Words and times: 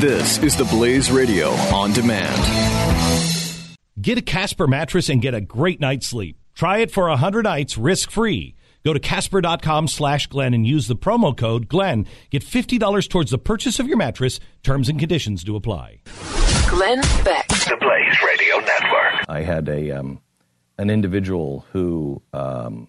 This 0.00 0.38
is 0.38 0.56
the 0.56 0.64
Blaze 0.64 1.10
Radio 1.10 1.50
on 1.74 1.92
demand. 1.92 3.76
Get 4.00 4.16
a 4.16 4.22
Casper 4.22 4.66
mattress 4.66 5.10
and 5.10 5.20
get 5.20 5.34
a 5.34 5.42
great 5.42 5.78
night's 5.78 6.06
sleep. 6.06 6.38
Try 6.54 6.78
it 6.78 6.90
for 6.90 7.06
100 7.10 7.42
nights 7.42 7.76
risk 7.76 8.10
free. 8.10 8.54
Go 8.82 8.94
to 8.94 8.98
Casper.com 8.98 9.88
slash 9.88 10.26
Glenn 10.28 10.54
and 10.54 10.66
use 10.66 10.88
the 10.88 10.96
promo 10.96 11.36
code 11.36 11.68
Glenn. 11.68 12.06
Get 12.30 12.42
$50 12.42 13.10
towards 13.10 13.30
the 13.30 13.36
purchase 13.36 13.78
of 13.78 13.88
your 13.88 13.98
mattress. 13.98 14.40
Terms 14.62 14.88
and 14.88 14.98
conditions 14.98 15.44
do 15.44 15.54
apply. 15.54 15.98
Glenn 16.70 17.02
Beck. 17.22 17.48
The 17.48 17.76
Blaze 17.78 18.22
Radio 18.26 18.56
Network. 18.56 19.26
I 19.28 19.42
had 19.42 19.68
a 19.68 19.90
um, 19.90 20.22
an 20.78 20.88
individual 20.88 21.66
who 21.72 22.22
um, 22.32 22.88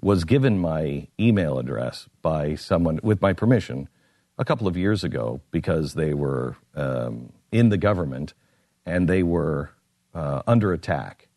was 0.00 0.24
given 0.24 0.58
my 0.58 1.06
email 1.20 1.60
address 1.60 2.08
by 2.20 2.56
someone 2.56 2.98
with 3.04 3.22
my 3.22 3.32
permission 3.32 3.88
a 4.38 4.44
couple 4.44 4.68
of 4.68 4.76
years 4.76 5.04
ago 5.04 5.40
because 5.50 5.94
they 5.94 6.14
were 6.14 6.56
um, 6.74 7.32
in 7.50 7.68
the 7.68 7.76
government 7.76 8.34
and 8.86 9.08
they 9.08 9.22
were 9.22 9.70
uh, 10.14 10.42
under 10.46 10.72
attack 10.72 11.28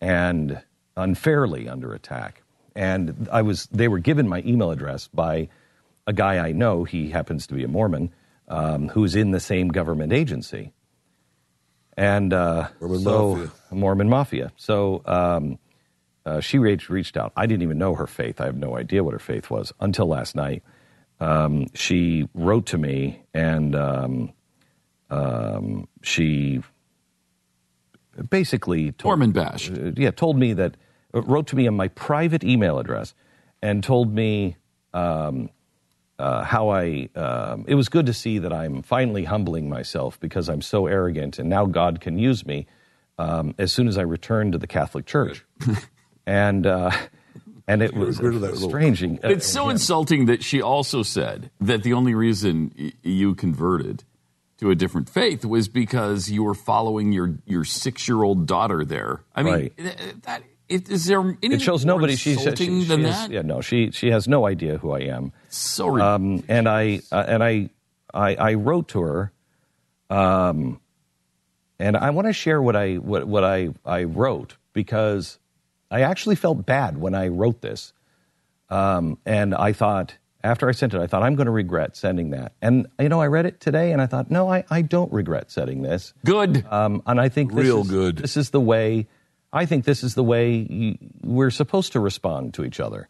and 0.00 0.62
unfairly 0.96 1.68
under 1.68 1.92
attack. 1.94 2.42
And 2.74 3.28
I 3.30 3.42
was 3.42 3.66
they 3.66 3.88
were 3.88 4.00
given 4.00 4.28
my 4.28 4.42
email 4.44 4.70
address 4.70 5.08
by 5.08 5.48
a 6.06 6.12
guy 6.12 6.38
I 6.38 6.52
know. 6.52 6.84
He 6.84 7.10
happens 7.10 7.46
to 7.48 7.54
be 7.54 7.62
a 7.62 7.68
Mormon 7.68 8.12
um, 8.48 8.88
who's 8.88 9.14
in 9.14 9.30
the 9.30 9.40
same 9.40 9.68
government 9.68 10.12
agency 10.12 10.72
and 11.96 12.32
uh, 12.32 12.68
Mormon 12.80 13.00
so 13.00 13.34
Mafia. 13.36 13.50
Mormon 13.70 14.08
Mafia. 14.08 14.52
So 14.56 15.02
um, 15.06 15.58
uh, 16.26 16.40
she 16.40 16.58
reached, 16.58 16.88
reached 16.88 17.16
out. 17.16 17.32
I 17.36 17.46
didn't 17.46 17.62
even 17.62 17.78
know 17.78 17.94
her 17.94 18.06
faith. 18.06 18.40
I 18.40 18.46
have 18.46 18.56
no 18.56 18.76
idea 18.76 19.04
what 19.04 19.12
her 19.12 19.18
faith 19.18 19.50
was 19.50 19.72
until 19.80 20.06
last 20.06 20.34
night. 20.34 20.62
Um, 21.20 21.66
she 21.74 22.28
wrote 22.34 22.66
to 22.66 22.78
me 22.78 23.22
and 23.32 23.74
um, 23.74 24.32
um, 25.10 25.88
she 26.02 26.62
basically 28.30 28.92
told, 28.92 29.32
bashed. 29.32 29.72
uh, 29.72 29.92
yeah, 29.96 30.10
told 30.10 30.38
me 30.38 30.52
that 30.54 30.76
uh, 31.14 31.22
wrote 31.22 31.46
to 31.48 31.56
me 31.56 31.66
on 31.66 31.76
my 31.76 31.88
private 31.88 32.44
email 32.44 32.78
address 32.78 33.14
and 33.62 33.82
told 33.82 34.12
me 34.12 34.56
um, 34.92 35.50
uh, 36.18 36.44
how 36.44 36.68
I. 36.70 37.08
Um, 37.14 37.64
it 37.66 37.74
was 37.74 37.88
good 37.88 38.06
to 38.06 38.12
see 38.12 38.38
that 38.38 38.52
I'm 38.52 38.82
finally 38.82 39.24
humbling 39.24 39.68
myself 39.68 40.18
because 40.20 40.48
I'm 40.48 40.62
so 40.62 40.86
arrogant, 40.86 41.38
and 41.38 41.48
now 41.48 41.66
God 41.66 42.00
can 42.00 42.18
use 42.18 42.46
me 42.46 42.66
um, 43.18 43.54
as 43.58 43.72
soon 43.72 43.88
as 43.88 43.98
I 43.98 44.02
return 44.02 44.52
to 44.52 44.58
the 44.58 44.66
Catholic 44.66 45.06
Church. 45.06 45.44
and 46.26 46.66
uh, 46.66 46.90
and 47.66 47.82
it 47.82 47.94
was 47.94 48.20
rid 48.20 48.34
of 48.34 48.40
that 48.42 48.52
little- 48.54 48.70
uh, 49.24 49.28
It's 49.30 49.46
so 49.46 49.68
insulting 49.70 50.26
that 50.26 50.42
she 50.42 50.60
also 50.60 51.02
said 51.02 51.50
that 51.60 51.82
the 51.82 51.92
only 51.94 52.14
reason 52.14 52.92
you 53.02 53.34
converted 53.34 54.04
to 54.58 54.70
a 54.70 54.74
different 54.74 55.08
faith 55.08 55.44
was 55.44 55.68
because 55.68 56.30
you 56.30 56.42
were 56.44 56.54
following 56.54 57.10
your, 57.12 57.34
your 57.46 57.64
six 57.64 58.06
year 58.06 58.22
old 58.22 58.46
daughter 58.46 58.84
there. 58.84 59.22
I 59.34 59.42
mean, 59.42 59.52
Right. 59.54 59.76
th- 59.76 59.96
that, 60.22 60.42
it, 60.68 60.88
is 60.88 61.06
there 61.06 61.20
anything 61.20 61.52
it 61.52 61.60
shows 61.62 61.84
more 61.84 61.96
nobody. 61.96 62.16
She, 62.16 62.32
she, 62.34 62.38
insulting 62.38 62.80
she, 62.82 62.86
than 62.88 63.00
she 63.00 63.04
that? 63.04 63.12
has, 63.12 63.30
yeah, 63.30 63.42
no, 63.42 63.60
she 63.60 63.90
she 63.90 64.10
has 64.10 64.26
no 64.28 64.46
idea 64.46 64.78
who 64.78 64.92
I 64.92 65.00
am. 65.00 65.32
So 65.48 66.00
um, 66.00 66.42
and 66.48 66.66
I 66.68 67.00
uh, 67.12 67.24
and 67.28 67.42
I, 67.44 67.68
I 68.14 68.34
I 68.36 68.54
wrote 68.54 68.88
to 68.88 69.00
her, 69.02 69.32
um, 70.08 70.80
and 71.78 71.96
I 71.98 72.10
want 72.10 72.28
to 72.28 72.32
share 72.32 72.62
what 72.62 72.76
I 72.76 72.94
what 72.94 73.26
what 73.26 73.44
I 73.44 73.70
I 73.84 74.04
wrote 74.04 74.56
because 74.72 75.38
I 75.94 76.00
actually 76.00 76.34
felt 76.34 76.66
bad 76.66 76.98
when 76.98 77.14
I 77.14 77.28
wrote 77.28 77.60
this, 77.60 77.92
um, 78.68 79.16
and 79.24 79.54
I 79.54 79.72
thought 79.72 80.16
after 80.42 80.68
I 80.68 80.72
sent 80.72 80.92
it, 80.92 81.00
I 81.00 81.06
thought 81.06 81.22
I'm 81.22 81.36
going 81.36 81.46
to 81.46 81.52
regret 81.52 81.96
sending 81.96 82.30
that, 82.30 82.52
and 82.60 82.88
you 82.98 83.08
know 83.08 83.20
I 83.20 83.28
read 83.28 83.46
it 83.46 83.60
today, 83.60 83.92
and 83.92 84.02
I 84.02 84.06
thought 84.06 84.28
no, 84.28 84.50
I 84.50 84.64
I 84.68 84.82
don't 84.82 85.12
regret 85.12 85.52
sending 85.52 85.82
this. 85.82 86.12
Good. 86.24 86.66
Um, 86.68 87.00
and 87.06 87.20
I 87.20 87.28
think 87.28 87.54
this 87.54 87.64
Real 87.64 87.82
is, 87.82 87.90
good. 87.90 88.18
This 88.18 88.36
is 88.36 88.50
the 88.50 88.60
way. 88.60 89.06
I 89.52 89.66
think 89.66 89.84
this 89.84 90.02
is 90.02 90.16
the 90.16 90.24
way 90.24 90.66
you, 90.68 90.98
we're 91.22 91.52
supposed 91.52 91.92
to 91.92 92.00
respond 92.00 92.54
to 92.54 92.64
each 92.64 92.80
other. 92.80 93.08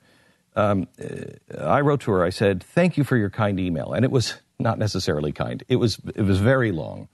Um, 0.55 0.87
uh, 1.03 1.65
I 1.65 1.81
wrote 1.81 2.03
to 2.03 2.11
her. 2.11 2.23
I 2.23 2.29
said, 2.29 2.63
"Thank 2.63 2.99
you 2.99 3.05
for 3.05 3.17
your 3.17 3.31
kind 3.31 3.59
email," 3.59 3.95
and 3.95 4.05
it 4.05 4.11
was 4.11 4.35
not 4.59 4.79
necessarily 4.79 5.33
kind. 5.33 5.65
It 5.69 5.77
was 5.77 5.99
it 6.15 6.23
was 6.23 6.39
very 6.39 6.71
long, 6.71 7.09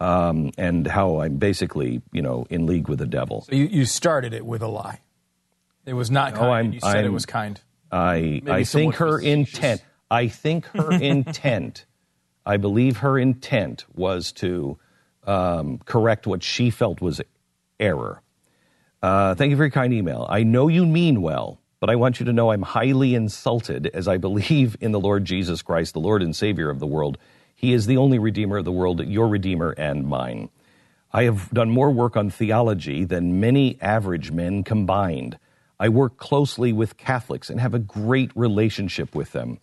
um, 0.00 0.50
and 0.58 0.84
how 0.84 1.20
I'm 1.20 1.36
basically 1.36 2.02
you 2.10 2.22
know 2.22 2.44
in 2.50 2.66
league 2.66 2.88
with 2.88 2.98
the 2.98 3.06
devil. 3.06 3.42
So 3.42 3.54
you, 3.54 3.66
you 3.66 3.84
started 3.84 4.34
it 4.34 4.44
with 4.44 4.62
a 4.62 4.68
lie. 4.68 4.98
It 5.86 5.94
was 5.94 6.10
not 6.10 6.34
kind. 6.34 6.42
No, 6.46 6.52
I'm- 6.52 6.72
you 6.72 6.80
said 6.80 6.96
it 6.96 7.04
I'm- 7.04 7.12
was 7.12 7.26
kind. 7.26 7.60
I 7.90 8.40
I 8.46 8.64
think 8.64 8.94
her 8.96 9.18
intent. 9.20 9.82
I 10.10 10.28
think 10.28 10.66
her 10.66 10.92
intent. 11.00 11.84
I 12.46 12.56
believe 12.56 12.98
her 12.98 13.18
intent 13.18 13.84
was 13.94 14.32
to 14.32 14.78
um, 15.26 15.78
correct 15.84 16.26
what 16.26 16.42
she 16.42 16.70
felt 16.70 17.00
was 17.00 17.20
error. 17.78 18.22
Uh, 19.02 19.34
thank 19.34 19.50
you 19.50 19.56
for 19.56 19.64
your 19.64 19.70
kind 19.70 19.92
email. 19.92 20.26
I 20.30 20.42
know 20.42 20.68
you 20.68 20.86
mean 20.86 21.22
well, 21.22 21.60
but 21.80 21.90
I 21.90 21.96
want 21.96 22.18
you 22.18 22.26
to 22.26 22.32
know 22.32 22.50
I'm 22.50 22.62
highly 22.62 23.14
insulted 23.14 23.88
as 23.94 24.08
I 24.08 24.16
believe 24.16 24.76
in 24.80 24.92
the 24.92 25.00
Lord 25.00 25.24
Jesus 25.24 25.60
Christ, 25.62 25.92
the 25.92 26.00
Lord 26.00 26.22
and 26.22 26.34
Savior 26.34 26.70
of 26.70 26.78
the 26.80 26.86
world. 26.86 27.18
He 27.54 27.72
is 27.72 27.86
the 27.86 27.96
only 27.96 28.18
Redeemer 28.18 28.56
of 28.58 28.64
the 28.64 28.72
world, 28.72 29.04
your 29.06 29.28
Redeemer 29.28 29.70
and 29.72 30.06
mine. 30.06 30.48
I 31.12 31.24
have 31.24 31.50
done 31.50 31.70
more 31.70 31.90
work 31.90 32.16
on 32.16 32.30
theology 32.30 33.04
than 33.04 33.38
many 33.38 33.78
average 33.80 34.32
men 34.32 34.64
combined. 34.64 35.38
I 35.82 35.88
work 35.88 36.16
closely 36.16 36.72
with 36.72 36.96
Catholics 36.96 37.50
and 37.50 37.58
have 37.58 37.74
a 37.74 37.80
great 37.80 38.30
relationship 38.36 39.16
with 39.16 39.32
them. 39.32 39.58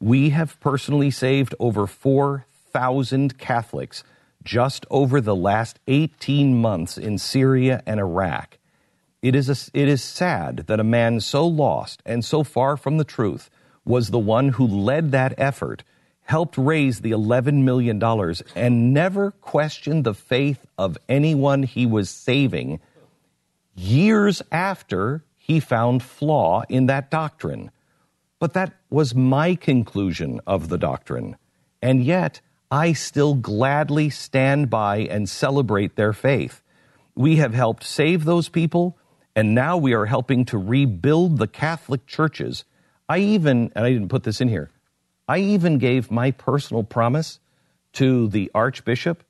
We 0.00 0.28
have 0.28 0.60
personally 0.60 1.10
saved 1.10 1.54
over 1.58 1.86
4,000 1.86 3.38
Catholics 3.38 4.04
just 4.44 4.84
over 4.90 5.18
the 5.18 5.34
last 5.34 5.78
18 5.88 6.60
months 6.60 6.98
in 6.98 7.16
Syria 7.16 7.82
and 7.86 7.98
Iraq. 7.98 8.58
It 9.22 9.34
is, 9.34 9.48
a, 9.48 9.70
it 9.72 9.88
is 9.88 10.04
sad 10.04 10.64
that 10.66 10.78
a 10.78 10.84
man 10.84 11.20
so 11.20 11.46
lost 11.46 12.02
and 12.04 12.22
so 12.22 12.44
far 12.44 12.76
from 12.76 12.98
the 12.98 13.02
truth 13.02 13.48
was 13.82 14.10
the 14.10 14.18
one 14.18 14.50
who 14.50 14.66
led 14.66 15.10
that 15.12 15.32
effort, 15.38 15.84
helped 16.24 16.58
raise 16.58 17.00
the 17.00 17.12
$11 17.12 17.62
million, 17.62 17.98
and 18.54 18.92
never 18.92 19.30
questioned 19.30 20.04
the 20.04 20.12
faith 20.12 20.66
of 20.76 20.98
anyone 21.08 21.62
he 21.62 21.86
was 21.86 22.10
saving 22.10 22.78
years 23.74 24.42
after 24.52 25.24
he 25.52 25.60
found 25.60 26.02
flaw 26.02 26.62
in 26.68 26.86
that 26.86 27.10
doctrine. 27.10 27.70
But 28.40 28.54
that 28.54 28.72
was 28.88 29.14
my 29.14 29.54
conclusion 29.54 30.40
of 30.46 30.68
the 30.68 30.78
doctrine. 30.78 31.36
And 31.82 32.02
yet, 32.02 32.40
I 32.70 32.94
still 32.94 33.34
gladly 33.34 34.08
stand 34.08 34.70
by 34.70 34.98
and 34.98 35.28
celebrate 35.28 35.94
their 35.94 36.14
faith. 36.14 36.62
We 37.14 37.36
have 37.36 37.52
helped 37.52 37.84
save 37.84 38.24
those 38.24 38.48
people, 38.48 38.96
and 39.36 39.54
now 39.54 39.76
we 39.76 39.92
are 39.92 40.06
helping 40.06 40.46
to 40.46 40.58
rebuild 40.58 41.36
the 41.36 41.46
Catholic 41.46 42.06
churches. 42.06 42.64
I 43.08 43.18
even, 43.18 43.70
and 43.76 43.84
I 43.84 43.92
didn't 43.92 44.08
put 44.08 44.22
this 44.22 44.40
in 44.40 44.48
here, 44.48 44.70
I 45.28 45.38
even 45.38 45.76
gave 45.76 46.10
my 46.10 46.30
personal 46.30 46.82
promise 46.82 47.38
to 47.94 48.28
the 48.28 48.50
Archbishop. 48.54 49.22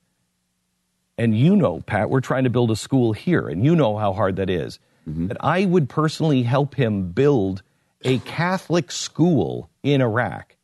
And 1.18 1.36
you 1.36 1.56
know, 1.56 1.80
Pat, 1.80 2.08
we're 2.08 2.20
trying 2.20 2.44
to 2.44 2.50
build 2.50 2.70
a 2.70 2.76
school 2.76 3.12
here, 3.12 3.48
and 3.48 3.64
you 3.64 3.74
know 3.74 3.96
how 3.96 4.12
hard 4.12 4.36
that 4.36 4.48
is. 4.48 4.78
That 5.06 5.36
I 5.40 5.64
would 5.64 5.88
personally 5.88 6.42
help 6.42 6.74
him 6.74 7.10
build 7.12 7.62
a 8.04 8.18
Catholic 8.18 8.90
school 8.92 9.70
in 9.82 10.00
Iraq. 10.00 10.56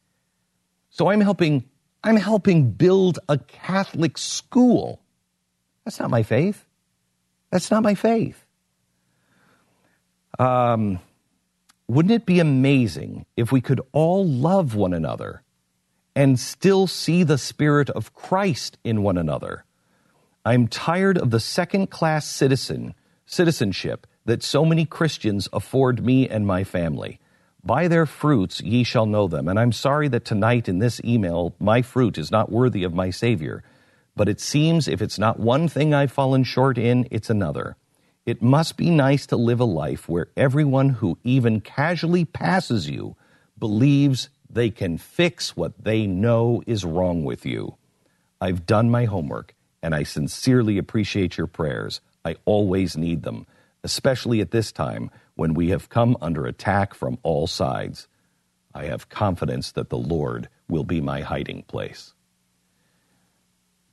So 0.90 1.10
I'm 1.10 1.20
helping 1.20 1.64
I'm 2.04 2.16
helping 2.16 2.70
build 2.70 3.18
a 3.28 3.38
Catholic 3.38 4.16
school. 4.18 5.00
That's 5.84 5.98
not 5.98 6.10
my 6.10 6.22
faith. 6.22 6.64
That's 7.50 7.70
not 7.70 7.82
my 7.82 7.94
faith. 7.94 8.44
Um, 10.38 11.00
wouldn't 11.88 12.12
it 12.12 12.26
be 12.26 12.38
amazing 12.38 13.26
if 13.36 13.50
we 13.50 13.60
could 13.60 13.80
all 13.92 14.26
love 14.26 14.74
one 14.74 14.92
another 14.92 15.42
and 16.14 16.38
still 16.38 16.86
see 16.86 17.24
the 17.24 17.38
Spirit 17.38 17.90
of 17.90 18.14
Christ 18.14 18.78
in 18.84 19.02
one 19.02 19.18
another? 19.18 19.64
I'm 20.44 20.68
tired 20.68 21.18
of 21.18 21.30
the 21.30 21.40
second 21.40 21.90
class 21.90 22.26
citizen 22.26 22.94
citizenship 23.26 24.06
that 24.28 24.42
so 24.42 24.62
many 24.62 24.84
Christians 24.84 25.48
afford 25.54 26.04
me 26.04 26.28
and 26.28 26.46
my 26.46 26.62
family. 26.62 27.18
By 27.64 27.88
their 27.88 28.04
fruits 28.04 28.60
ye 28.60 28.84
shall 28.84 29.06
know 29.06 29.26
them. 29.26 29.48
And 29.48 29.58
I'm 29.58 29.72
sorry 29.72 30.06
that 30.08 30.26
tonight 30.26 30.68
in 30.68 30.80
this 30.80 31.00
email, 31.02 31.54
my 31.58 31.80
fruit 31.80 32.18
is 32.18 32.30
not 32.30 32.52
worthy 32.52 32.84
of 32.84 32.92
my 32.92 33.08
Savior. 33.08 33.64
But 34.14 34.28
it 34.28 34.38
seems 34.38 34.86
if 34.86 35.00
it's 35.00 35.18
not 35.18 35.40
one 35.40 35.66
thing 35.66 35.94
I've 35.94 36.12
fallen 36.12 36.44
short 36.44 36.76
in, 36.76 37.08
it's 37.10 37.30
another. 37.30 37.76
It 38.26 38.42
must 38.42 38.76
be 38.76 38.90
nice 38.90 39.24
to 39.28 39.36
live 39.36 39.60
a 39.60 39.64
life 39.64 40.10
where 40.10 40.28
everyone 40.36 40.90
who 40.90 41.16
even 41.24 41.62
casually 41.62 42.26
passes 42.26 42.86
you 42.86 43.16
believes 43.58 44.28
they 44.50 44.68
can 44.68 44.98
fix 44.98 45.56
what 45.56 45.72
they 45.82 46.06
know 46.06 46.62
is 46.66 46.84
wrong 46.84 47.24
with 47.24 47.46
you. 47.46 47.76
I've 48.42 48.66
done 48.66 48.90
my 48.90 49.06
homework, 49.06 49.54
and 49.82 49.94
I 49.94 50.02
sincerely 50.02 50.76
appreciate 50.76 51.38
your 51.38 51.46
prayers. 51.46 52.02
I 52.26 52.36
always 52.44 52.94
need 52.94 53.22
them, 53.22 53.46
especially 53.84 54.40
at 54.40 54.50
this 54.50 54.72
time 54.72 55.10
when 55.34 55.54
we 55.54 55.68
have 55.70 55.88
come 55.88 56.16
under 56.20 56.46
attack 56.46 56.94
from 56.94 57.18
all 57.22 57.46
sides. 57.46 58.08
I 58.74 58.84
have 58.84 59.08
confidence 59.08 59.72
that 59.72 59.88
the 59.88 59.98
Lord 59.98 60.48
will 60.68 60.84
be 60.84 61.00
my 61.00 61.20
hiding 61.20 61.62
place. 61.62 62.14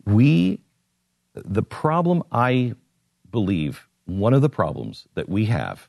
We, 0.06 0.60
the 1.34 1.64
problem 1.64 2.24
I 2.32 2.76
believe, 3.32 3.88
one 4.06 4.34
of 4.34 4.42
the 4.42 4.50
problems 4.50 5.08
that 5.16 5.28
we 5.28 5.46
have 5.46 5.88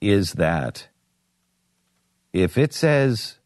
is 0.00 0.34
that 0.34 0.88
if 2.32 2.56
it 2.58 2.72
says 2.72 3.36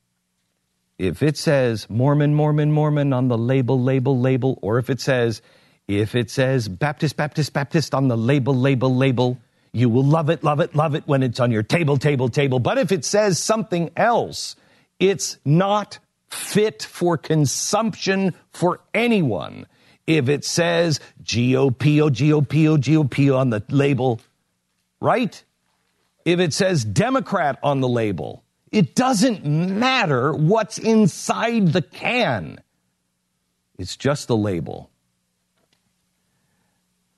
if 0.97 1.23
it 1.23 1.37
says 1.37 1.91
Mormon, 1.91 2.35
Mormon, 2.35 2.71
Mormon 2.71 3.13
on 3.13 3.27
the 3.27 3.37
label, 3.37 3.83
label, 3.83 4.19
label, 4.19 4.59
or 4.63 4.79
if 4.79 4.91
it 4.91 5.01
says 5.01 5.43
if 5.89 6.15
it 6.15 6.31
says 6.31 6.69
Baptist, 6.69 7.17
Baptist, 7.17 7.53
Baptist 7.53 7.95
on 7.95 8.09
the 8.09 8.17
label, 8.17 8.55
label, 8.55 8.95
label, 8.95 9.39
you 9.75 9.89
will 9.89 10.05
love 10.05 10.31
it, 10.31 10.45
love 10.45 10.61
it, 10.61 10.77
love 10.77 10.95
it 10.95 11.03
when 11.07 11.25
it's 11.25 11.41
on 11.41 11.51
your 11.51 11.65
table, 11.65 11.97
table, 11.97 12.29
table. 12.29 12.61
But 12.61 12.79
if 12.79 12.93
it 12.93 13.05
says 13.05 13.41
something 13.41 13.91
else, 13.97 14.55
it's 15.01 15.37
not 15.45 15.99
fit 16.29 16.85
for 16.85 17.19
consumption 17.19 18.35
for 18.53 18.81
anyone. 18.95 19.67
If 20.07 20.29
it 20.29 20.45
says 20.45 21.01
GOP, 21.25 22.01
oh, 22.01 22.11
GOP, 22.11 22.69
oh, 22.69 22.77
GOP 22.77 23.37
on 23.37 23.51
the 23.51 23.65
label, 23.69 24.21
right? 25.01 25.43
If 26.25 26.39
it 26.39 26.53
says 26.53 26.85
Democrat 26.85 27.59
on 27.63 27.81
the 27.81 27.89
label, 27.89 28.45
it 28.71 28.95
doesn't 28.95 29.45
matter 29.45 30.33
what's 30.33 30.79
inside 30.79 31.73
the 31.73 31.83
can. 31.83 32.61
It's 33.77 33.97
just 33.97 34.29
the 34.29 34.37
label. 34.37 34.91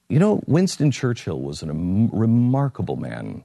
You 0.08 0.20
know, 0.20 0.40
Winston 0.46 0.92
Churchill 0.92 1.40
was 1.40 1.62
a 1.62 1.66
remarkable 1.66 2.96
man. 2.96 3.42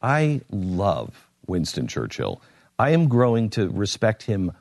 I 0.00 0.40
love 0.50 1.28
Winston 1.46 1.88
Churchill. 1.88 2.40
I 2.78 2.90
am 2.90 3.08
growing 3.08 3.50
to 3.50 3.68
respect 3.68 4.22
him 4.22 4.52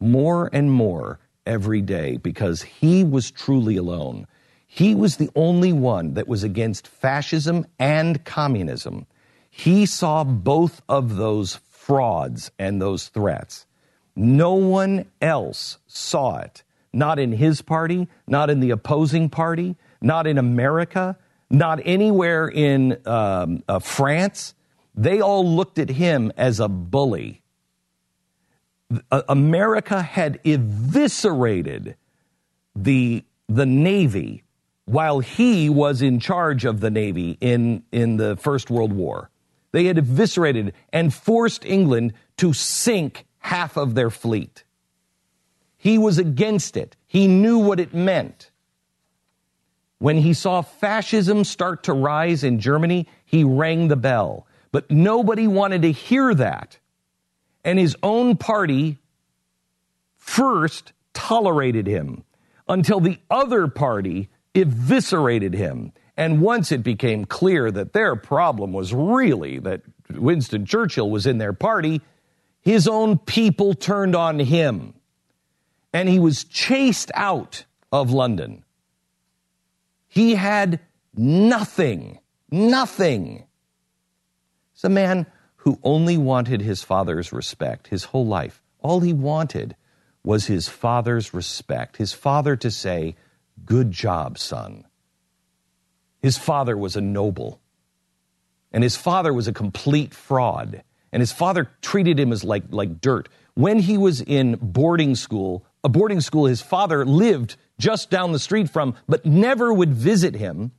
more 0.00 0.50
and 0.52 0.72
more 0.72 1.20
every 1.46 1.82
day 1.82 2.16
because 2.16 2.62
he 2.62 3.04
was 3.04 3.30
truly 3.30 3.76
alone. 3.76 4.26
He 4.66 4.96
was 4.96 5.16
the 5.16 5.30
only 5.36 5.72
one 5.72 6.14
that 6.14 6.26
was 6.26 6.42
against 6.42 6.88
fascism 6.88 7.66
and 7.78 8.24
communism. 8.24 9.06
He 9.50 9.86
saw 9.86 10.24
both 10.24 10.82
of 10.88 11.16
those 11.16 11.60
frauds 11.70 12.50
and 12.58 12.82
those 12.82 13.08
threats. 13.08 13.66
No 14.16 14.54
one 14.54 15.06
else 15.22 15.78
saw 15.86 16.38
it. 16.38 16.64
Not 16.92 17.18
in 17.20 17.32
his 17.32 17.62
party, 17.62 18.08
not 18.26 18.50
in 18.50 18.60
the 18.60 18.70
opposing 18.70 19.30
party, 19.30 19.76
not 20.00 20.26
in 20.26 20.38
America, 20.38 21.16
not 21.50 21.80
anywhere 21.84 22.48
in 22.48 22.98
um, 23.06 23.62
uh, 23.68 23.78
France. 23.78 24.54
They 24.94 25.20
all 25.20 25.46
looked 25.46 25.78
at 25.78 25.88
him 25.88 26.32
as 26.36 26.60
a 26.60 26.68
bully. 26.68 27.42
America 29.10 30.02
had 30.02 30.40
eviscerated 30.44 31.96
the, 32.74 33.24
the 33.48 33.66
Navy 33.66 34.44
while 34.86 35.20
he 35.20 35.68
was 35.68 36.00
in 36.00 36.18
charge 36.18 36.64
of 36.64 36.80
the 36.80 36.90
Navy 36.90 37.36
in, 37.40 37.82
in 37.92 38.16
the 38.16 38.36
First 38.36 38.70
World 38.70 38.92
War. 38.92 39.30
They 39.72 39.84
had 39.84 39.98
eviscerated 39.98 40.72
and 40.92 41.12
forced 41.12 41.64
England 41.64 42.14
to 42.38 42.54
sink 42.54 43.26
half 43.38 43.76
of 43.76 43.94
their 43.94 44.10
fleet. 44.10 44.64
He 45.76 45.98
was 45.98 46.18
against 46.18 46.76
it. 46.76 46.96
He 47.06 47.28
knew 47.28 47.58
what 47.58 47.78
it 47.78 47.92
meant. 47.92 48.47
When 49.98 50.18
he 50.18 50.32
saw 50.32 50.62
fascism 50.62 51.44
start 51.44 51.84
to 51.84 51.92
rise 51.92 52.44
in 52.44 52.60
Germany, 52.60 53.08
he 53.24 53.44
rang 53.44 53.88
the 53.88 53.96
bell. 53.96 54.46
But 54.70 54.90
nobody 54.90 55.46
wanted 55.46 55.82
to 55.82 55.92
hear 55.92 56.34
that. 56.34 56.78
And 57.64 57.78
his 57.78 57.96
own 58.02 58.36
party 58.36 58.98
first 60.16 60.92
tolerated 61.14 61.86
him 61.86 62.24
until 62.68 63.00
the 63.00 63.18
other 63.30 63.66
party 63.66 64.28
eviscerated 64.54 65.54
him. 65.54 65.92
And 66.16 66.40
once 66.40 66.70
it 66.70 66.82
became 66.82 67.24
clear 67.24 67.70
that 67.70 67.92
their 67.92 68.14
problem 68.14 68.72
was 68.72 68.92
really 68.92 69.58
that 69.60 69.82
Winston 70.10 70.66
Churchill 70.66 71.10
was 71.10 71.26
in 71.26 71.38
their 71.38 71.52
party, 71.52 72.00
his 72.60 72.86
own 72.86 73.18
people 73.18 73.74
turned 73.74 74.14
on 74.14 74.38
him. 74.38 74.94
And 75.92 76.08
he 76.08 76.18
was 76.18 76.44
chased 76.44 77.10
out 77.14 77.64
of 77.90 78.10
London. 78.10 78.64
He 80.08 80.34
had 80.34 80.80
nothing, 81.14 82.18
nothing. 82.50 83.44
It's 84.72 84.84
a 84.84 84.88
man 84.88 85.26
who 85.56 85.78
only 85.82 86.16
wanted 86.16 86.62
his 86.62 86.82
father's 86.82 87.32
respect 87.32 87.88
his 87.88 88.04
whole 88.04 88.26
life. 88.26 88.62
All 88.80 89.00
he 89.00 89.12
wanted 89.12 89.76
was 90.24 90.46
his 90.46 90.68
father's 90.68 91.34
respect, 91.34 91.96
his 91.96 92.12
father 92.12 92.56
to 92.56 92.70
say, 92.70 93.16
Good 93.64 93.90
job, 93.90 94.38
son. 94.38 94.84
His 96.20 96.38
father 96.38 96.76
was 96.76 96.96
a 96.96 97.00
noble. 97.00 97.60
And 98.72 98.82
his 98.82 98.96
father 98.96 99.32
was 99.32 99.48
a 99.48 99.52
complete 99.52 100.14
fraud. 100.14 100.82
And 101.12 101.20
his 101.20 101.32
father 101.32 101.70
treated 101.80 102.20
him 102.20 102.32
as 102.32 102.44
like, 102.44 102.64
like 102.70 103.00
dirt. 103.00 103.28
When 103.54 103.80
he 103.80 103.98
was 103.98 104.20
in 104.20 104.58
boarding 104.60 105.14
school, 105.14 105.64
a 105.84 105.88
boarding 105.88 106.20
school 106.20 106.46
his 106.46 106.60
father 106.60 107.04
lived 107.04 107.56
just 107.78 108.10
down 108.10 108.32
the 108.32 108.38
street 108.38 108.70
from, 108.70 108.94
but 109.08 109.24
never 109.24 109.72
would 109.72 109.94
visit 109.94 110.34
him, 110.34 110.72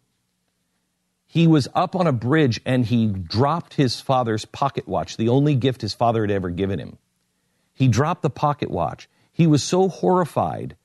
he 1.26 1.46
was 1.46 1.68
up 1.76 1.96
on 1.96 2.08
a 2.08 2.12
bridge 2.12 2.60
and 2.66 2.84
he 2.84 3.08
dropped 3.08 3.76
his 3.76 4.02
father's 4.02 4.46
pocket 4.46 4.88
watch, 4.88 5.16
the 5.16 5.30
only 5.30 5.54
gift 5.54 5.82
his 5.82 5.94
father 5.94 6.22
had 6.22 6.32
ever 6.32 6.50
given 6.50 6.80
him. 6.80 6.98
He 7.74 7.88
dropped 7.88 8.24
the 8.24 8.32
pocket 8.32 8.72
watch. 8.72 9.08
He 9.32 9.46
was 9.46 9.64
so 9.64 9.90
horrified 9.90 10.76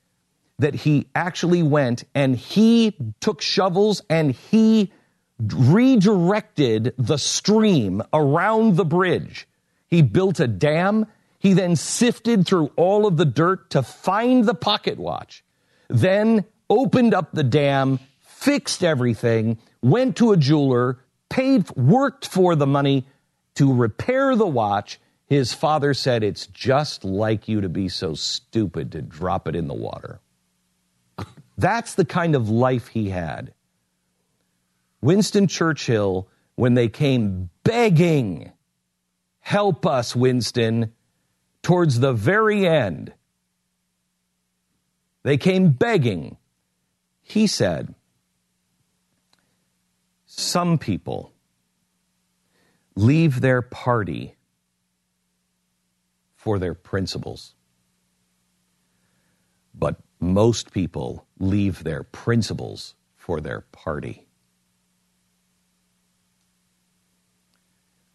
that 0.58 0.75
he 0.75 1.08
actually 1.14 1.62
went 1.62 2.05
and 2.14 2.37
he 2.37 2.94
took 3.20 3.40
shovels 3.40 4.02
and 4.10 4.32
he 4.32 4.93
redirected 5.40 6.94
the 6.99 7.17
stream 7.17 8.02
around 8.12 8.76
the 8.76 8.84
bridge. 8.84 9.49
He 9.88 10.02
built 10.02 10.40
a 10.40 10.46
dam. 10.46 11.06
He 11.44 11.52
then 11.52 11.76
sifted 11.76 12.46
through 12.46 12.73
all 12.75 13.06
of 13.06 13.19
the 13.19 13.26
dirt 13.26 13.69
to 13.70 13.82
find 13.82 14.46
the 14.46 14.55
pocket 14.55 14.99
watch, 14.99 15.44
then 15.88 16.46
opened 16.70 17.12
up 17.12 17.32
the 17.32 17.44
dam, 17.44 18.00
fixed 18.20 18.82
everything, 18.82 19.58
went 19.82 20.17
to 20.17 20.32
a 20.32 20.38
jeweler, 20.38 21.00
paid, 21.29 21.69
worked 21.76 22.26
for 22.26 22.56
the 22.56 22.67
money 22.67 23.06
to 23.56 23.75
repair 23.75 24.35
the 24.35 24.46
watch. 24.46 24.99
His 25.26 25.52
father 25.52 25.93
said, 25.93 26.23
It's 26.23 26.46
just 26.46 27.05
like 27.05 27.46
you 27.46 27.61
to 27.61 27.69
be 27.69 27.91
so 27.91 28.14
stupid 28.14 28.93
to 28.93 29.02
drop 29.02 29.46
it 29.46 29.55
in 29.55 29.69
the 29.69 29.75
water. 29.75 30.20
That's 31.58 31.94
the 31.94 32.06
kind 32.06 32.35
of 32.35 32.49
life 32.49 32.89
he 32.89 33.10
had. 33.10 33.53
Winston 35.03 35.46
Churchill, 35.46 36.27
when 36.55 36.72
they 36.72 36.89
came 36.89 37.51
begging, 37.65 38.51
help 39.41 39.84
us, 39.84 40.17
Winston, 40.17 40.94
towards 41.64 41.98
the 41.98 42.12
very 42.12 42.68
end, 42.68 43.12
they 45.24 45.36
came 45.36 45.70
begging. 45.70 46.36
He 47.22 47.46
said, 47.48 47.94
Some 50.26 50.78
people 50.78 51.32
leave 52.94 53.40
their 53.40 53.62
party 53.62 54.36
for 56.36 56.58
their 56.58 56.74
principles. 56.74 57.54
But 59.74 59.96
most 60.20 60.72
people 60.72 61.26
leave 61.38 61.82
their 61.82 62.02
principles 62.02 62.94
for 63.16 63.40
their 63.40 63.62
party. 63.72 64.26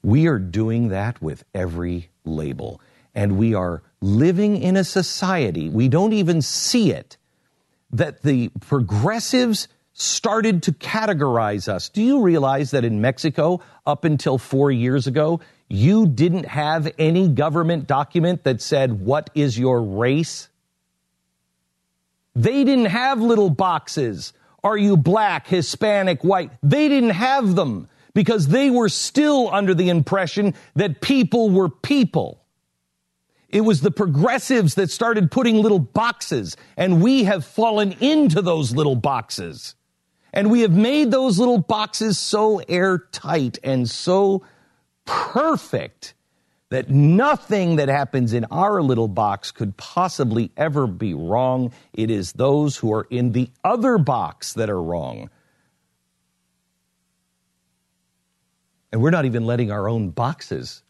We 0.03 0.27
are 0.27 0.39
doing 0.39 0.89
that 0.89 1.21
with 1.21 1.43
every 1.53 2.09
label. 2.23 2.79
And 3.15 3.37
we 3.37 3.53
are 3.53 3.81
living 4.01 4.57
in 4.57 4.77
a 4.77 4.83
society, 4.83 5.69
we 5.69 5.87
don't 5.87 6.13
even 6.13 6.41
see 6.41 6.91
it, 6.91 7.17
that 7.91 8.21
the 8.21 8.49
progressives 8.61 9.67
started 9.93 10.63
to 10.63 10.71
categorize 10.71 11.67
us. 11.67 11.89
Do 11.89 12.01
you 12.01 12.21
realize 12.21 12.71
that 12.71 12.85
in 12.85 13.01
Mexico, 13.01 13.61
up 13.85 14.05
until 14.05 14.37
four 14.37 14.71
years 14.71 15.07
ago, 15.07 15.41
you 15.67 16.07
didn't 16.07 16.45
have 16.45 16.91
any 16.97 17.27
government 17.27 17.87
document 17.87 18.43
that 18.43 18.61
said, 18.61 19.01
What 19.01 19.29
is 19.35 19.59
your 19.59 19.81
race? 19.81 20.49
They 22.35 22.63
didn't 22.63 22.85
have 22.85 23.21
little 23.21 23.49
boxes. 23.49 24.33
Are 24.63 24.77
you 24.77 24.97
black, 24.97 25.47
Hispanic, 25.47 26.23
white? 26.23 26.51
They 26.63 26.87
didn't 26.87 27.11
have 27.11 27.55
them 27.55 27.87
because 28.13 28.47
they 28.47 28.69
were 28.69 28.89
still 28.89 29.49
under 29.53 29.73
the 29.73 29.89
impression 29.89 30.53
that 30.75 31.01
people 31.01 31.49
were 31.49 31.69
people. 31.69 32.38
It 33.49 33.61
was 33.61 33.81
the 33.81 33.91
progressives 33.91 34.75
that 34.75 34.91
started 34.91 35.31
putting 35.31 35.61
little 35.61 35.79
boxes, 35.79 36.55
and 36.77 37.01
we 37.01 37.23
have 37.23 37.43
fallen 37.43 37.93
into 37.93 38.41
those 38.41 38.75
little 38.75 38.95
boxes. 38.95 39.75
And 40.31 40.51
we 40.51 40.61
have 40.61 40.71
made 40.71 41.09
those 41.09 41.39
little 41.39 41.57
boxes 41.57 42.19
so 42.19 42.59
airtight 42.59 43.57
and 43.63 43.89
so 43.89 44.43
perfect 45.05 46.13
that 46.69 46.91
nothing 46.91 47.77
that 47.77 47.89
happens 47.89 48.33
in 48.33 48.45
our 48.51 48.83
little 48.83 49.07
box 49.07 49.49
could 49.49 49.75
possibly 49.75 50.51
ever 50.55 50.85
be 50.85 51.15
wrong. 51.15 51.73
It 51.93 52.11
is 52.11 52.33
those 52.33 52.77
who 52.77 52.93
are 52.93 53.07
in 53.09 53.31
the 53.31 53.49
other 53.63 53.97
box 53.97 54.53
that 54.53 54.69
are 54.69 54.81
wrong. 54.81 55.31
And 58.91 59.01
we're 59.01 59.09
not 59.09 59.25
even 59.25 59.47
letting 59.47 59.71
our 59.71 59.89
own 59.89 60.11
boxes 60.11 60.83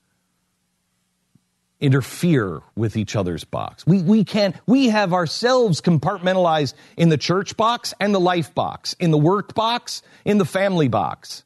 interfere 1.79 2.62
with 2.75 2.98
each 2.98 3.15
other's 3.15 3.43
box. 3.43 3.86
We, 3.88 4.01
we 4.01 4.24
can't, 4.24 4.55
we 4.65 4.89
have 4.89 5.13
ourselves 5.13 5.81
compartmentalized 5.81 6.74
in 6.98 7.09
the 7.09 7.17
church 7.17 7.55
box 7.55 7.93
and 8.00 8.13
the 8.13 8.19
life 8.19 8.53
box, 8.53 8.95
in 9.00 9.12
the 9.12 9.17
work 9.17 9.53
box, 9.53 10.01
in 10.25 10.38
the 10.38 10.45
family 10.45 10.88
box. 10.88 11.43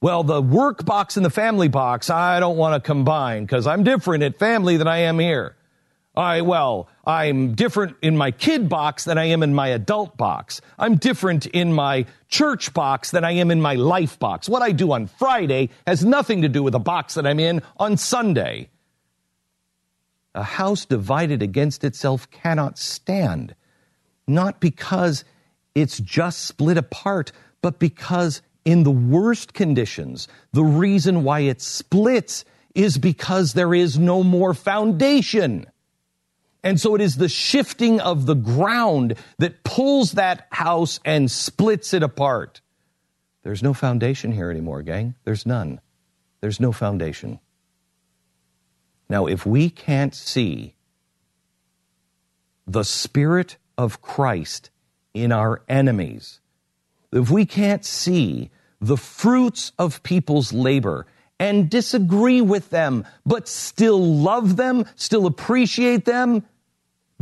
Well, 0.00 0.24
the 0.24 0.42
work 0.42 0.84
box 0.84 1.16
and 1.16 1.24
the 1.24 1.30
family 1.30 1.68
box, 1.68 2.10
I 2.10 2.40
don't 2.40 2.56
want 2.56 2.74
to 2.74 2.84
combine 2.84 3.44
because 3.44 3.68
I'm 3.68 3.84
different 3.84 4.24
at 4.24 4.38
family 4.38 4.76
than 4.76 4.88
I 4.88 4.98
am 4.98 5.20
here. 5.20 5.56
I, 6.14 6.42
well, 6.42 6.88
I'm 7.06 7.54
different 7.54 7.96
in 8.02 8.16
my 8.16 8.32
kid 8.32 8.68
box 8.68 9.04
than 9.04 9.16
I 9.16 9.26
am 9.26 9.42
in 9.42 9.54
my 9.54 9.68
adult 9.68 10.16
box. 10.16 10.60
I'm 10.78 10.96
different 10.96 11.46
in 11.46 11.72
my 11.72 12.04
church 12.28 12.74
box 12.74 13.12
than 13.12 13.24
I 13.24 13.32
am 13.32 13.50
in 13.50 13.62
my 13.62 13.76
life 13.76 14.18
box. 14.18 14.48
What 14.48 14.60
I 14.60 14.72
do 14.72 14.92
on 14.92 15.06
Friday 15.06 15.70
has 15.86 16.04
nothing 16.04 16.42
to 16.42 16.48
do 16.48 16.62
with 16.62 16.72
the 16.72 16.80
box 16.80 17.14
that 17.14 17.26
I'm 17.26 17.40
in 17.40 17.62
on 17.78 17.96
Sunday. 17.96 18.68
A 20.34 20.42
house 20.42 20.84
divided 20.86 21.42
against 21.42 21.84
itself 21.84 22.30
cannot 22.30 22.78
stand, 22.78 23.54
not 24.26 24.60
because 24.60 25.24
it's 25.74 25.98
just 25.98 26.46
split 26.46 26.78
apart, 26.78 27.32
but 27.60 27.78
because 27.78 28.42
in 28.64 28.82
the 28.82 28.90
worst 28.90 29.54
conditions, 29.54 30.28
the 30.52 30.64
reason 30.64 31.24
why 31.24 31.40
it 31.40 31.60
splits 31.60 32.44
is 32.74 32.96
because 32.96 33.52
there 33.52 33.74
is 33.74 33.98
no 33.98 34.22
more 34.22 34.54
foundation. 34.54 35.66
And 36.64 36.80
so 36.80 36.94
it 36.94 37.00
is 37.00 37.16
the 37.16 37.28
shifting 37.28 38.00
of 38.00 38.24
the 38.24 38.36
ground 38.36 39.16
that 39.38 39.64
pulls 39.64 40.12
that 40.12 40.46
house 40.50 41.00
and 41.04 41.30
splits 41.30 41.92
it 41.92 42.02
apart. 42.02 42.60
There's 43.42 43.62
no 43.62 43.74
foundation 43.74 44.30
here 44.32 44.50
anymore, 44.50 44.82
gang. 44.82 45.16
There's 45.24 45.44
none. 45.44 45.80
There's 46.40 46.60
no 46.60 46.70
foundation. 46.70 47.40
Now, 49.12 49.26
if 49.26 49.44
we 49.44 49.68
can't 49.68 50.14
see 50.14 50.74
the 52.66 52.82
Spirit 52.82 53.58
of 53.76 54.00
Christ 54.00 54.70
in 55.12 55.32
our 55.32 55.60
enemies, 55.68 56.40
if 57.12 57.28
we 57.28 57.44
can't 57.44 57.84
see 57.84 58.50
the 58.80 58.96
fruits 58.96 59.72
of 59.78 60.02
people's 60.02 60.54
labor 60.54 61.04
and 61.38 61.68
disagree 61.68 62.40
with 62.40 62.70
them, 62.70 63.04
but 63.26 63.48
still 63.48 64.02
love 64.02 64.56
them, 64.56 64.86
still 64.96 65.26
appreciate 65.26 66.06
them, 66.06 66.46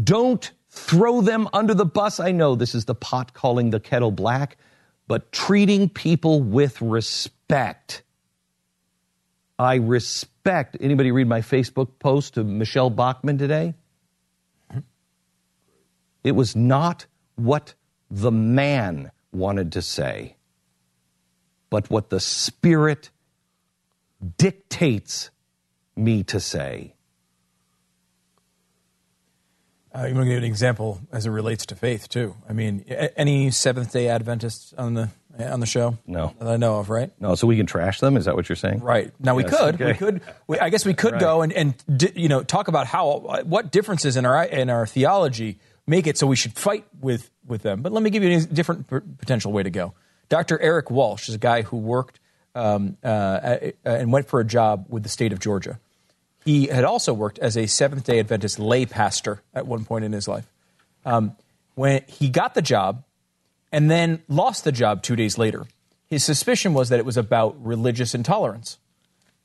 don't 0.01 0.53
throw 0.69 1.21
them 1.21 1.49
under 1.53 1.75
the 1.75 1.85
bus. 1.85 2.21
I 2.21 2.31
know 2.31 2.55
this 2.55 2.77
is 2.77 2.85
the 2.85 2.95
pot 2.95 3.35
calling 3.35 3.71
the 3.71 3.81
kettle 3.81 4.13
black, 4.13 4.59
but 5.09 5.33
treating 5.33 5.89
people 5.89 6.41
with 6.41 6.81
respect. 6.81 8.05
I 9.61 9.75
respect. 9.75 10.79
Anybody 10.81 11.13
read 11.13 11.27
my 11.27 11.43
Facebook 11.43 11.99
post 11.99 12.35
to 12.35 12.45
Michele 12.45 12.89
Bachmann 12.89 13.37
today? 13.37 13.75
It 16.25 16.33
was 16.33 16.57
not 16.57 17.05
what 17.37 17.75
the 18.11 18.31
man 18.31 19.11
wanted 19.33 19.73
to 19.73 19.83
say, 19.83 20.37
but 21.69 21.91
what 21.91 22.09
the 22.09 22.21
Spirit 22.21 23.11
dictates 24.39 25.31
me 25.95 26.23
to 26.23 26.41
say. 26.41 26.95
Uh, 29.95 30.07
you 30.07 30.15
want 30.15 30.25
to 30.25 30.31
give 30.31 30.39
an 30.39 30.45
example 30.45 31.03
as 31.13 31.27
it 31.27 31.31
relates 31.31 31.67
to 31.67 31.77
faith 31.77 32.09
too? 32.09 32.35
I 32.49 32.55
mean, 32.55 32.81
any 33.15 33.51
Seventh 33.51 33.93
Day 33.93 34.09
Adventists 34.09 34.73
on 34.79 34.95
the 34.95 35.11
on 35.49 35.61
the 35.61 35.67
show? 35.67 35.97
No, 36.07 36.35
that 36.39 36.49
I 36.49 36.57
know 36.57 36.79
of, 36.79 36.91
right? 36.91 37.11
No, 37.21 37.35
so 37.35 37.47
we 37.47 37.57
can 37.57 37.67
trash 37.67 38.01
them. 38.01 38.17
Is 38.17 38.25
that 38.27 38.35
what 38.37 38.49
you're 38.49 38.57
saying? 38.57 38.81
Right. 38.81 39.13
Now 39.19 39.37
Yes, 39.39 39.51
we 39.51 39.57
could, 39.57 39.75
okay. 39.77 39.87
we 39.87 39.95
could, 39.95 40.21
we, 40.47 40.59
I 40.59 40.69
guess 40.71 40.85
we 40.85 40.95
could 40.95 41.13
Right. 41.13 41.21
go 41.21 41.43
and 41.43 41.53
and 41.53 41.75
di- 41.97 42.13
you 42.15 42.29
know 42.29 42.43
talk 42.43 42.69
about 42.69 42.87
how 42.87 43.41
what 43.45 43.71
differences 43.71 44.17
in 44.17 44.27
our 44.27 44.45
in 44.45 44.69
our 44.71 44.87
theology 44.87 45.59
make 45.87 46.07
it 46.07 46.19
so 46.19 46.27
we 46.27 46.37
should 46.37 46.53
fight 46.53 46.85
with 47.01 47.31
with 47.47 47.63
them. 47.63 47.83
But 47.83 47.93
let 47.93 48.03
me 48.03 48.11
give 48.11 48.23
you 48.23 48.37
a 48.37 48.41
different 48.43 48.89
p- 48.89 48.99
potential 49.19 49.53
way 49.53 49.63
to 49.63 49.71
go. 49.71 49.95
Dr. 50.29 50.61
Eric 50.61 50.91
Walsh 50.91 51.29
is 51.29 51.35
a 51.35 51.39
guy 51.39 51.63
who 51.63 51.77
worked 51.79 52.21
um, 52.55 52.97
uh, 53.03 53.59
and 53.85 54.13
went 54.13 54.29
for 54.29 54.39
a 54.41 54.45
job 54.45 54.87
with 54.89 55.03
the 55.03 55.09
state 55.09 55.33
of 55.33 55.41
Georgia. 55.41 55.81
He 56.45 56.67
had 56.69 56.85
also 56.85 57.13
worked 57.13 57.39
as 57.41 57.57
a 57.57 57.67
Seventh 57.67 58.05
Day 58.05 58.19
Adventist 58.19 58.59
lay 58.59 58.87
pastor 58.87 59.43
at 59.55 59.67
one 59.67 59.85
point 59.85 60.05
in 60.05 60.13
his 60.13 60.27
life. 60.29 60.47
Um, 61.05 61.37
when 61.75 62.03
he 62.07 62.29
got 62.29 62.55
the 62.55 62.63
job 62.63 63.05
and 63.73 63.91
then 63.91 64.23
lost 64.29 64.65
the 64.65 64.73
job 64.73 65.03
two 65.03 65.17
days 65.17 65.39
later, 65.39 65.67
his 66.07 66.25
suspicion 66.25 66.75
was 66.75 66.89
that 66.89 66.99
it 66.99 67.05
was 67.05 67.17
about 67.17 67.65
religious 67.65 68.15
intolerance. 68.15 68.79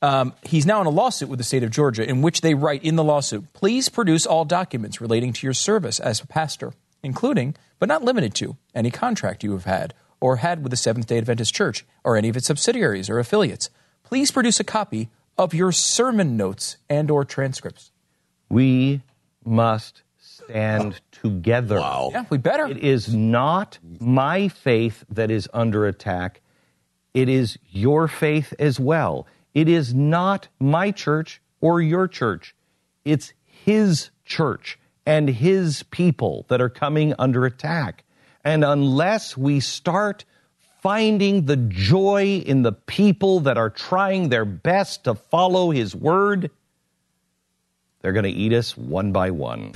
Um, 0.01 0.33
he's 0.43 0.65
now 0.65 0.81
in 0.81 0.87
a 0.87 0.91
lawsuit 0.91 1.29
with 1.29 1.39
the 1.39 1.43
state 1.43 1.63
of 1.63 1.71
Georgia 1.71 2.07
in 2.07 2.21
which 2.21 2.41
they 2.41 2.53
write 2.53 2.83
in 2.83 2.95
the 2.95 3.03
lawsuit, 3.03 3.53
please 3.53 3.89
produce 3.89 4.25
all 4.25 4.45
documents 4.45 4.99
relating 4.99 5.33
to 5.33 5.47
your 5.47 5.53
service 5.53 5.99
as 5.99 6.21
a 6.21 6.27
pastor, 6.27 6.73
including, 7.01 7.55
but 7.79 7.89
not 7.89 8.03
limited 8.03 8.35
to, 8.35 8.57
any 8.73 8.91
contract 8.91 9.43
you 9.43 9.51
have 9.53 9.65
had 9.65 9.93
or 10.19 10.37
had 10.37 10.63
with 10.63 10.71
the 10.71 10.77
Seventh 10.77 11.07
day 11.07 11.17
Adventist 11.17 11.53
Church 11.53 11.85
or 12.03 12.17
any 12.17 12.29
of 12.29 12.37
its 12.37 12.47
subsidiaries 12.47 13.09
or 13.09 13.19
affiliates. 13.19 13.69
Please 14.03 14.31
produce 14.31 14.59
a 14.59 14.63
copy 14.63 15.09
of 15.37 15.53
your 15.53 15.71
sermon 15.71 16.37
notes 16.37 16.77
and 16.89 17.11
or 17.11 17.25
transcripts. 17.25 17.91
We 18.49 19.01
must 19.43 20.01
stand 20.45 21.01
together. 21.11 21.79
Wow. 21.79 22.09
Yeah, 22.11 22.25
we 22.29 22.37
better. 22.37 22.67
It 22.67 22.77
is 22.77 23.13
not 23.13 23.79
my 23.99 24.47
faith 24.47 25.03
that 25.09 25.31
is 25.31 25.49
under 25.53 25.85
attack. 25.85 26.41
It 27.13 27.29
is 27.29 27.57
your 27.69 28.07
faith 28.07 28.53
as 28.59 28.79
well. 28.79 29.27
It 29.53 29.69
is 29.69 29.93
not 29.93 30.47
my 30.59 30.91
church 30.91 31.41
or 31.61 31.81
your 31.81 32.07
church. 32.07 32.55
It's 33.05 33.33
his 33.45 34.09
church 34.25 34.77
and 35.05 35.29
his 35.29 35.83
people 35.83 36.45
that 36.49 36.61
are 36.61 36.69
coming 36.69 37.13
under 37.17 37.45
attack. 37.45 38.03
And 38.43 38.63
unless 38.63 39.37
we 39.37 39.59
start 39.59 40.25
finding 40.81 41.45
the 41.45 41.57
joy 41.57 42.43
in 42.45 42.61
the 42.61 42.71
people 42.71 43.39
that 43.41 43.57
are 43.57 43.69
trying 43.69 44.29
their 44.29 44.45
best 44.45 45.05
to 45.05 45.15
follow 45.15 45.71
his 45.71 45.95
word, 45.95 46.51
they're 48.01 48.13
going 48.13 48.25
to 48.25 48.29
eat 48.29 48.53
us 48.53 48.77
one 48.77 49.11
by 49.11 49.31
one. 49.31 49.73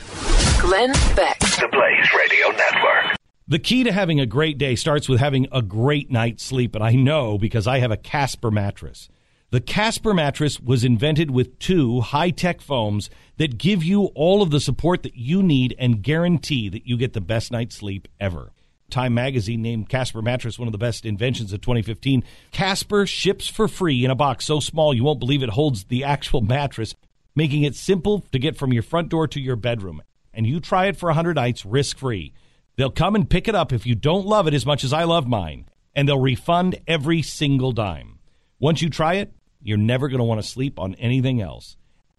Glenn 0.61 0.91
Beck. 1.15 1.39
The 1.39 1.69
Blaze 1.71 2.13
Radio 2.17 2.49
Network. 2.49 3.15
The 3.47 3.59
key 3.59 3.83
to 3.85 3.93
having 3.93 4.19
a 4.19 4.25
great 4.25 4.57
day 4.57 4.75
starts 4.75 5.07
with 5.07 5.19
having 5.19 5.47
a 5.53 5.61
great 5.61 6.11
night's 6.11 6.43
sleep, 6.43 6.75
and 6.75 6.83
I 6.83 6.91
know 6.91 7.37
because 7.37 7.65
I 7.65 7.79
have 7.79 7.91
a 7.91 7.97
Casper 7.97 8.51
mattress. 8.51 9.07
The 9.51 9.61
Casper 9.61 10.13
mattress 10.13 10.59
was 10.59 10.83
invented 10.83 11.31
with 11.31 11.57
two 11.59 12.01
high 12.01 12.31
tech 12.31 12.59
foams 12.59 13.09
that 13.37 13.57
give 13.57 13.83
you 13.83 14.07
all 14.15 14.41
of 14.41 14.51
the 14.51 14.59
support 14.59 15.03
that 15.03 15.15
you 15.15 15.41
need 15.41 15.75
and 15.79 16.03
guarantee 16.03 16.67
that 16.69 16.85
you 16.85 16.97
get 16.97 17.13
the 17.13 17.21
best 17.21 17.51
night's 17.51 17.75
sleep 17.75 18.09
ever. 18.19 18.51
Time 18.89 19.13
magazine 19.13 19.61
named 19.61 19.87
Casper 19.87 20.21
mattress 20.21 20.59
one 20.59 20.67
of 20.67 20.73
the 20.73 20.77
best 20.77 21.05
inventions 21.05 21.53
of 21.53 21.61
2015. 21.61 22.23
Casper 22.51 23.05
ships 23.05 23.47
for 23.47 23.69
free 23.69 24.03
in 24.03 24.11
a 24.11 24.15
box 24.15 24.45
so 24.45 24.59
small 24.59 24.93
you 24.93 25.05
won't 25.05 25.19
believe 25.21 25.41
it 25.41 25.51
holds 25.51 25.85
the 25.85 26.03
actual 26.03 26.41
mattress, 26.41 26.95
making 27.33 27.63
it 27.63 27.75
simple 27.75 28.25
to 28.33 28.39
get 28.39 28.57
from 28.57 28.73
your 28.73 28.83
front 28.83 29.07
door 29.07 29.25
to 29.25 29.39
your 29.39 29.55
bedroom. 29.55 30.01
And 30.33 30.45
you 30.45 30.59
try 30.59 30.88
it 30.88 30.98
for 30.98 31.07
100 31.07 31.36
nights 31.36 31.65
risk 31.65 31.98
free. 31.98 32.33
They'll 32.75 32.91
come 32.91 33.15
and 33.15 33.29
pick 33.29 33.48
it 33.48 33.55
up 33.55 33.74
if 33.74 33.86
you 33.86 33.95
don't 33.95 34.25
love 34.25 34.48
it 34.48 34.53
as 34.53 34.65
much 34.65 34.83
as 34.83 34.93
I 34.93 35.03
love 35.03 35.27
mine, 35.27 35.65
and 35.95 36.07
they'll 36.07 36.19
refund 36.19 36.79
every 36.88 37.21
single 37.21 37.71
dime. 37.71 38.19
Once 38.59 38.81
you 38.81 38.89
try 38.89 39.15
it, 39.15 39.33
you're 39.62 39.77
never 39.77 40.07
going 40.07 40.19
to 40.19 40.24
want 40.24 40.41
to 40.41 40.48
sleep 40.48 40.79
on 40.79 40.95
anything 40.95 41.41
else. 41.41 41.75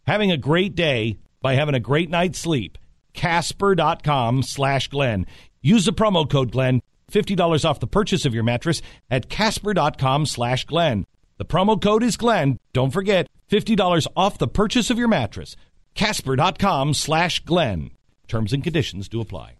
Having 0.07 0.33
a 0.33 0.37
great 0.37 0.75
day 0.75 1.19
by 1.41 1.55
having 1.55 1.75
a 1.75 1.81
great 1.81 2.11
night's 2.11 2.39
sleep. 2.39 2.77
Casper.com 3.15 4.43
slash 4.43 4.89
Glenn. 4.89 5.27
Use 5.63 5.85
the 5.85 5.93
promo 5.93 6.29
code 6.29 6.53
Glenn. 6.53 6.83
$50 7.11 7.65
off 7.65 7.81
the 7.81 7.87
purchase 7.87 8.25
of 8.25 8.35
your 8.35 8.45
mattress 8.45 8.83
at 9.11 9.29
Casper.com 9.29 10.27
slash 10.27 10.65
Glenn. 10.65 11.07
The 11.39 11.45
promo 11.45 11.81
code 11.81 12.03
is 12.03 12.17
Glenn. 12.17 12.59
Don't 12.73 12.93
forget, 12.93 13.29
$50 13.51 14.07
off 14.15 14.39
the 14.39 14.47
purchase 14.47 14.91
of 14.91 14.99
your 14.99 15.09
mattress. 15.09 15.57
Casper.com 15.95 16.95
slash 16.95 17.41
Glenn. 17.41 17.91
Terms 18.31 18.53
and 18.53 18.63
conditions 18.63 19.09
do 19.09 19.21
apply. 19.21 19.60